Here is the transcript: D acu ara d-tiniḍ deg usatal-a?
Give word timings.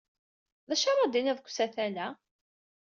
D 0.69 0.71
acu 0.73 0.85
ara 0.91 1.07
d-tiniḍ 1.09 1.37
deg 1.39 1.47
usatal-a? 1.49 2.07